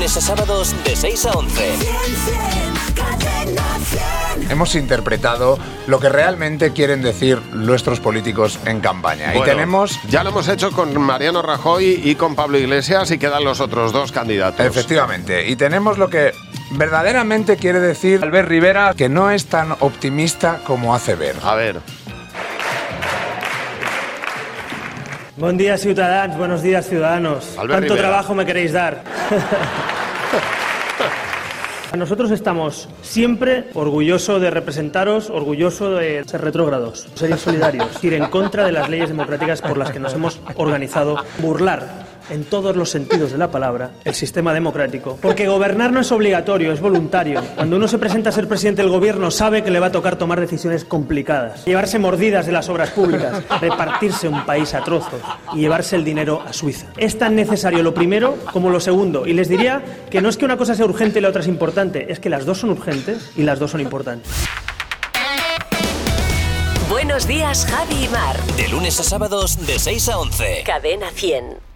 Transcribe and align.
a 0.00 0.08
sábados 0.08 0.74
de 0.84 0.96
6 0.96 1.26
a 1.26 1.32
11. 1.32 1.72
Hemos 4.48 4.74
interpretado 4.74 5.58
lo 5.86 6.00
que 6.00 6.08
realmente 6.08 6.72
quieren 6.72 7.02
decir 7.02 7.38
nuestros 7.52 8.00
políticos 8.00 8.58
en 8.64 8.80
campaña. 8.80 9.34
y 9.36 9.42
tenemos 9.42 10.00
Ya 10.08 10.24
lo 10.24 10.30
hemos 10.30 10.48
hecho 10.48 10.72
con 10.72 10.98
Mariano 10.98 11.42
Rajoy 11.42 12.00
y 12.02 12.14
con 12.14 12.34
Pablo 12.34 12.58
Iglesias 12.58 13.10
y 13.10 13.18
quedan 13.18 13.44
los 13.44 13.60
otros 13.60 13.92
dos 13.92 14.10
candidatos. 14.10 14.64
Efectivamente. 14.64 15.46
Y 15.46 15.56
tenemos 15.56 15.98
lo 15.98 16.08
que 16.08 16.32
verdaderamente 16.70 17.58
quiere 17.58 17.78
decir 17.78 18.20
Albert 18.22 18.48
Rivera, 18.48 18.94
que 18.96 19.10
no 19.10 19.30
es 19.30 19.46
tan 19.46 19.72
optimista 19.80 20.60
como 20.66 20.94
hace 20.94 21.14
ver. 21.14 21.36
A 21.44 21.54
ver. 21.54 21.78
Buen 25.36 25.56
día, 25.56 25.78
ciudadanos. 25.78 26.36
Buenos 26.36 26.62
días, 26.62 26.86
ciudadanos. 26.86 27.44
Albert 27.52 27.68
¿Cuánto 27.70 27.94
Rivera. 27.94 28.08
trabajo 28.08 28.34
me 28.34 28.44
queréis 28.46 28.72
dar? 28.72 29.02
Nosotros 31.96 32.30
estamos 32.30 32.88
siempre 33.02 33.68
orgulloso 33.74 34.38
de 34.38 34.50
representaros, 34.50 35.28
orgulloso 35.28 35.90
de 35.92 36.22
ser 36.24 36.40
retrógrados, 36.40 37.08
ser 37.14 37.30
insolidarios, 37.30 38.02
ir 38.04 38.14
en 38.14 38.26
contra 38.26 38.64
de 38.64 38.72
las 38.72 38.88
leyes 38.88 39.08
democráticas 39.08 39.60
por 39.60 39.76
las 39.76 39.90
que 39.90 39.98
nos 39.98 40.14
hemos 40.14 40.40
organizado, 40.54 41.16
burlar 41.38 42.09
en 42.30 42.44
todos 42.44 42.76
los 42.76 42.90
sentidos 42.90 43.32
de 43.32 43.38
la 43.38 43.50
palabra 43.50 43.90
el 44.04 44.14
sistema 44.14 44.54
democrático. 44.54 45.18
Porque 45.20 45.48
gobernar 45.48 45.92
no 45.92 46.00
es 46.00 46.12
obligatorio, 46.12 46.72
es 46.72 46.80
voluntario. 46.80 47.42
Cuando 47.54 47.76
uno 47.76 47.88
se 47.88 47.98
presenta 47.98 48.30
a 48.30 48.32
ser 48.32 48.48
presidente 48.48 48.82
del 48.82 48.90
gobierno 48.90 49.30
sabe 49.30 49.62
que 49.62 49.70
le 49.70 49.80
va 49.80 49.86
a 49.86 49.92
tocar 49.92 50.16
tomar 50.16 50.40
decisiones 50.40 50.84
complicadas, 50.84 51.64
llevarse 51.64 51.98
mordidas 51.98 52.46
de 52.46 52.52
las 52.52 52.68
obras 52.68 52.90
públicas, 52.90 53.42
repartirse 53.60 54.28
un 54.28 54.44
país 54.46 54.74
a 54.74 54.82
trozos 54.84 55.20
y 55.54 55.60
llevarse 55.60 55.96
el 55.96 56.04
dinero 56.04 56.42
a 56.46 56.52
Suiza. 56.52 56.86
Es 56.96 57.18
tan 57.18 57.34
necesario 57.34 57.82
lo 57.82 57.94
primero 57.94 58.36
como 58.52 58.70
lo 58.70 58.80
segundo. 58.80 59.26
Y 59.26 59.32
les 59.32 59.48
diría 59.48 59.82
que 60.10 60.20
no 60.20 60.28
es 60.28 60.36
que 60.36 60.44
una 60.44 60.56
cosa 60.56 60.74
sea 60.74 60.86
urgente 60.86 61.18
y 61.18 61.22
la 61.22 61.28
otra 61.28 61.42
es 61.42 61.48
importante, 61.48 62.12
es 62.12 62.20
que 62.20 62.30
las 62.30 62.44
dos 62.44 62.58
son 62.58 62.70
urgentes 62.70 63.32
y 63.36 63.42
las 63.42 63.58
dos 63.58 63.72
son 63.72 63.80
importantes. 63.80 64.30
Buenos 66.88 67.26
días, 67.26 67.66
Javi 67.66 68.04
y 68.04 68.08
Mar. 68.08 68.36
De 68.56 68.68
lunes 68.68 68.98
a 68.98 69.04
sábados 69.04 69.64
de 69.64 69.78
6 69.78 70.08
a 70.08 70.18
11. 70.18 70.62
Cadena 70.66 71.10
100. 71.12 71.69